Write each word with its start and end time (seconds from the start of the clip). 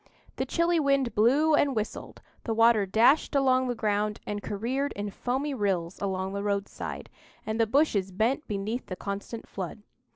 The 0.37 0.47
chilly 0.47 0.79
wind 0.79 1.13
blew 1.13 1.53
and 1.53 1.75
whistled, 1.75 2.23
the 2.43 2.55
water 2.55 2.87
dashed 2.87 3.35
along 3.35 3.67
the 3.67 3.75
ground 3.75 4.19
and 4.25 4.41
careered 4.41 4.93
in 4.93 5.11
foamy 5.11 5.53
rills 5.53 6.01
along 6.01 6.33
the 6.33 6.41
roadside, 6.41 7.07
and 7.45 7.59
the 7.59 7.67
bushes 7.67 8.09
bent 8.11 8.47
beneath 8.47 8.87
the 8.87 8.95
constant 8.95 9.47
flood. 9.47 9.83